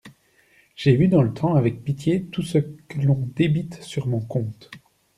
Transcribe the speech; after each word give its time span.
J'ai 0.75 0.95
vu 0.95 1.09
dans 1.09 1.21
le 1.21 1.31
temps 1.31 1.53
avec 1.53 1.83
pitié 1.83 2.25
tout 2.25 2.41
ce 2.41 2.57
que 2.57 2.99
l'on 3.01 3.29
débite 3.35 3.83
sur 3.83 4.07
mon 4.07 4.19
compte. 4.19 4.71